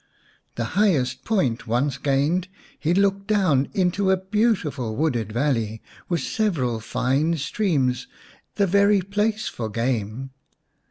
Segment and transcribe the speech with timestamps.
[0.55, 2.47] The highest point once gained,
[2.79, 8.07] he looked down into a beautiful wooded valley with several fine streams,
[8.55, 10.31] the very place for game.